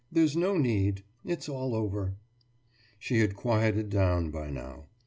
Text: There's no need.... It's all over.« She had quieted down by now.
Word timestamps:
There's 0.11 0.35
no 0.35 0.57
need.... 0.57 1.03
It's 1.23 1.47
all 1.47 1.75
over.« 1.75 2.15
She 2.97 3.19
had 3.19 3.35
quieted 3.35 3.89
down 3.91 4.31
by 4.31 4.49
now. 4.49 4.87